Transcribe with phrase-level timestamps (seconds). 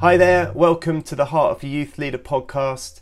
[0.00, 3.00] Hi there, welcome to the Heart of a Youth Leader podcast.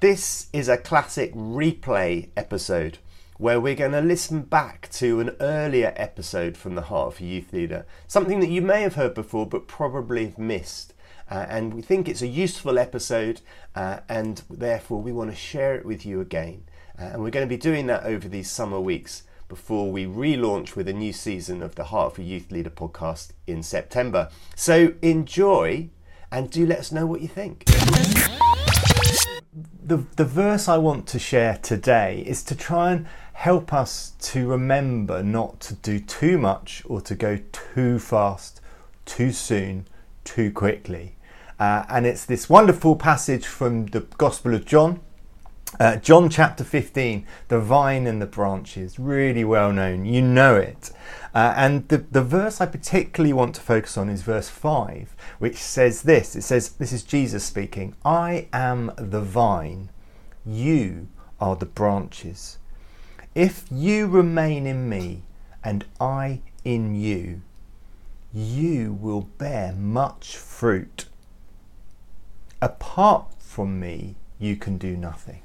[0.00, 2.96] This is a classic replay episode
[3.36, 7.24] where we're going to listen back to an earlier episode from the Heart of a
[7.24, 10.94] Youth Leader, something that you may have heard before but probably have missed.
[11.30, 13.42] Uh, and we think it's a useful episode,
[13.74, 16.64] uh, and therefore we want to share it with you again.
[16.98, 20.74] Uh, and we're going to be doing that over these summer weeks before we relaunch
[20.74, 24.30] with a new season of the Heart of a Youth Leader podcast in September.
[24.56, 25.90] So enjoy
[26.34, 27.64] and do let us know what you think.
[29.86, 34.48] The, the verse I want to share today is to try and help us to
[34.48, 38.60] remember not to do too much or to go too fast,
[39.04, 39.86] too soon,
[40.24, 41.16] too quickly.
[41.60, 45.00] Uh, and it's this wonderful passage from the Gospel of John,
[45.78, 50.04] uh, John chapter 15, the vine and the branches, really well known.
[50.04, 50.90] You know it.
[51.34, 55.56] Uh, and the, the verse I particularly want to focus on is verse 5, which
[55.56, 59.90] says this it says, This is Jesus speaking, I am the vine,
[60.46, 61.08] you
[61.40, 62.58] are the branches.
[63.34, 65.22] If you remain in me
[65.64, 67.42] and I in you,
[68.32, 71.06] you will bear much fruit.
[72.62, 75.43] Apart from me, you can do nothing.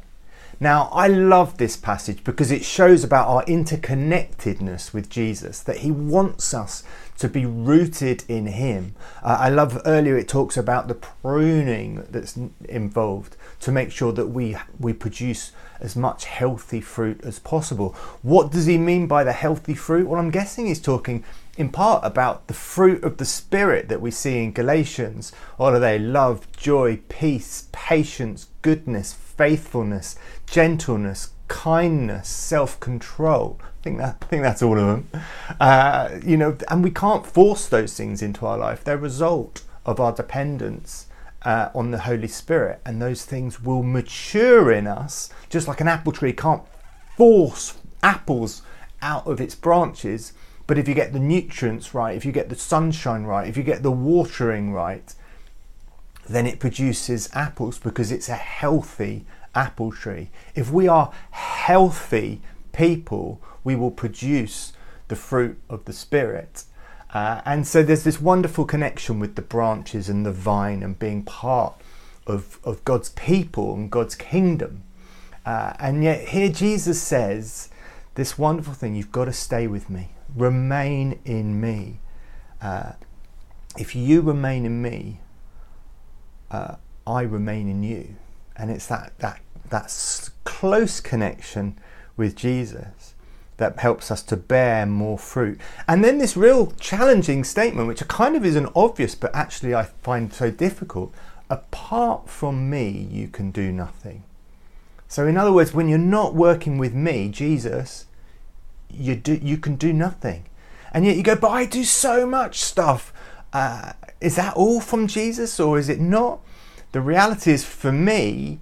[0.59, 5.91] Now, I love this passage because it shows about our interconnectedness with Jesus, that he
[5.91, 6.83] wants us
[7.19, 8.95] to be rooted in him.
[9.21, 14.27] Uh, I love earlier it talks about the pruning that's involved to make sure that
[14.27, 17.93] we we produce as much healthy fruit as possible.
[18.21, 20.07] What does he mean by the healthy fruit?
[20.07, 21.23] Well, I'm guessing he's talking
[21.59, 25.33] in part about the fruit of the Spirit that we see in Galatians.
[25.57, 25.99] What are they?
[25.99, 33.59] Love, joy, peace, patience, goodness, faithfulness, gentleness, kindness, self-control.
[33.61, 35.09] I think that I think that's all of them.
[35.59, 38.85] Uh, you know, and we can't force those things into our life.
[38.85, 41.07] They're a result of our dependence
[41.41, 45.89] uh, on the Holy Spirit, and those things will mature in us, just like an
[45.89, 46.63] apple tree can't
[47.17, 48.61] force apples
[49.01, 50.31] out of its branches.
[50.69, 53.63] But if you get the nutrients right, if you get the sunshine right, if you
[53.63, 55.15] get the watering right,
[56.29, 59.25] then it produces apples because it's a healthy
[59.55, 60.29] apple tree.
[60.53, 62.41] If we are healthy
[62.71, 64.73] people, we will produce
[65.07, 66.65] the fruit of the Spirit.
[67.15, 71.23] Uh, and so there's this wonderful connection with the branches and the vine and being
[71.23, 71.81] part
[72.27, 74.83] of, of God's people and God's kingdom.
[75.47, 77.69] Uh, and yet, here Jesus says
[78.13, 81.99] this wonderful thing you've got to stay with me, remain in me.
[82.61, 82.93] Uh,
[83.77, 85.19] if you remain in me,
[86.51, 86.75] uh,
[87.05, 88.15] I remain in you.
[88.55, 91.77] And it's that, that, that close connection
[92.17, 93.13] with Jesus
[93.57, 95.59] that helps us to bear more fruit.
[95.87, 100.33] And then this real challenging statement, which kind of isn't obvious, but actually I find
[100.33, 101.13] so difficult
[101.49, 104.23] apart from me, you can do nothing.
[105.07, 108.05] So, in other words, when you're not working with me, Jesus,
[108.89, 110.45] you, do, you can do nothing.
[110.91, 113.13] And yet you go, but I do so much stuff.
[113.53, 116.39] Uh, is that all from Jesus or is it not?
[116.91, 118.59] The reality is, for me,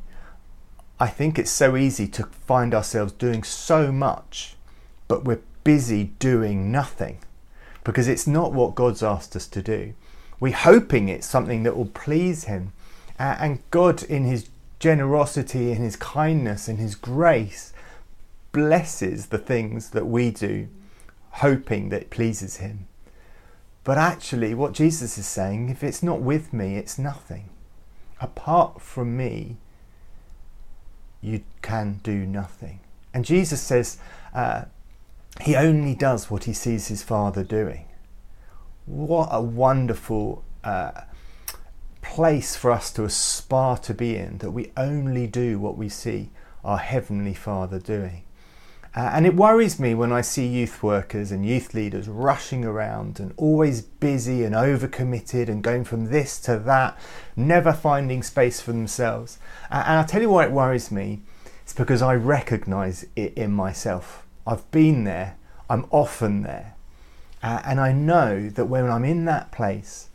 [1.00, 4.56] I think it's so easy to find ourselves doing so much,
[5.08, 7.20] but we're busy doing nothing
[7.84, 9.94] because it's not what God's asked us to do.
[10.40, 12.74] We're hoping it's something that will please Him.
[13.20, 14.50] Uh, and God, in His
[14.80, 17.74] generosity, in His kindness, in His grace,
[18.58, 20.68] blesses the things that we do,
[21.32, 22.88] hoping that it pleases Him.
[23.84, 27.50] But actually, what Jesus is saying, if it's not with me, it's nothing
[28.20, 29.58] apart from me,
[31.22, 32.80] you can do nothing.
[33.14, 33.98] And Jesus says
[34.34, 34.66] uh,
[35.42, 37.86] he only does what he sees his Father doing.
[38.86, 41.02] What a wonderful uh,
[42.02, 46.30] place for us to aspire to be in, that we only do what we see
[46.64, 48.24] our Heavenly Father doing.
[48.98, 53.20] Uh, and it worries me when I see youth workers and youth leaders rushing around
[53.20, 56.98] and always busy and overcommitted and going from this to that,
[57.36, 59.38] never finding space for themselves.
[59.70, 61.22] Uh, and I'll tell you why it worries me.
[61.62, 64.26] It's because I recognize it in myself.
[64.48, 65.38] I've been there,
[65.70, 66.74] I'm often there.
[67.44, 70.10] Uh, and I know that when I'm in that place,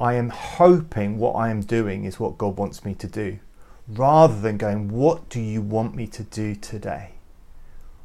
[0.00, 3.40] I am hoping what I am doing is what God wants me to do,
[3.86, 7.15] rather than going, What do you want me to do today?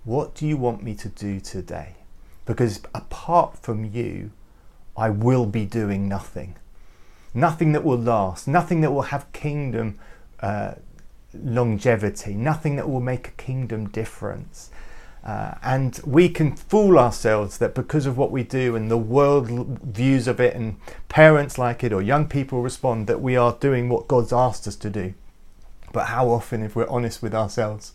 [0.03, 1.95] What do you want me to do today?
[2.45, 4.31] Because apart from you,
[4.97, 6.55] I will be doing nothing.
[7.33, 9.99] Nothing that will last, nothing that will have kingdom
[10.39, 10.73] uh,
[11.33, 14.71] longevity, nothing that will make a kingdom difference.
[15.23, 19.79] Uh, and we can fool ourselves that because of what we do and the world
[19.83, 20.77] views of it and
[21.09, 24.75] parents like it or young people respond that we are doing what God's asked us
[24.77, 25.13] to do.
[25.93, 27.93] But how often, if we're honest with ourselves,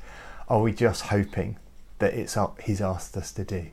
[0.49, 1.59] are we just hoping
[1.99, 3.67] that it's He's asked us to do?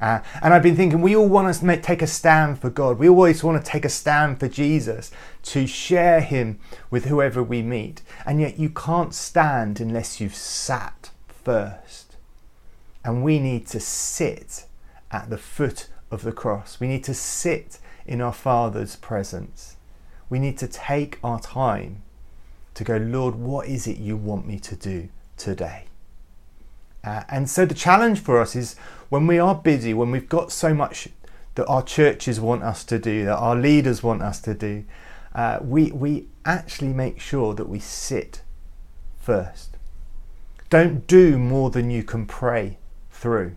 [0.00, 2.98] Uh, and I've been thinking, we all want to take a stand for God.
[2.98, 5.10] We always want to take a stand for Jesus,
[5.44, 6.58] to share Him
[6.90, 8.02] with whoever we meet.
[8.26, 12.16] And yet, you can't stand unless you've sat first.
[13.04, 14.66] And we need to sit
[15.10, 16.80] at the foot of the cross.
[16.80, 19.76] We need to sit in our Father's presence.
[20.28, 22.02] We need to take our time
[22.74, 25.84] to go, Lord, what is it you want me to do today?
[27.04, 28.76] Uh, and so the challenge for us is
[29.10, 31.08] when we are busy, when we've got so much
[31.54, 34.84] that our churches want us to do, that our leaders want us to do,
[35.34, 38.42] uh, we, we actually make sure that we sit
[39.20, 39.76] first.
[40.70, 42.78] Don't do more than you can pray
[43.10, 43.56] through.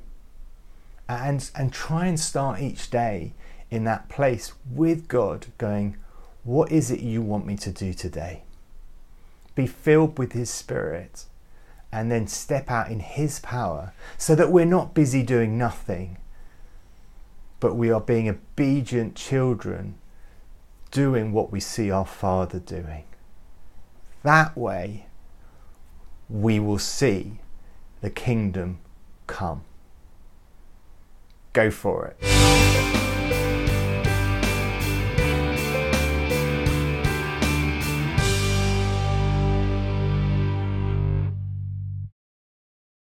[1.09, 3.33] And, and try and start each day
[3.71, 5.95] in that place with God, going,
[6.44, 8.44] What is it you want me to do today?
[9.55, 11.25] Be filled with His Spirit
[11.97, 16.17] and then step out in His power so that we're not busy doing nothing,
[17.59, 19.95] but we are being obedient children
[20.91, 23.03] doing what we see our Father doing.
[24.21, 25.07] That way,
[26.29, 27.39] we will see
[28.01, 28.77] the kingdom
[29.25, 29.63] come.
[31.53, 32.36] Go for it.